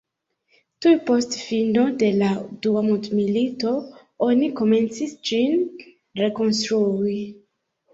[0.85, 2.31] Tuj post fino de la
[2.65, 3.77] dua mondmilito
[4.33, 5.65] oni komencis ĝin
[6.27, 7.21] rekonstrui.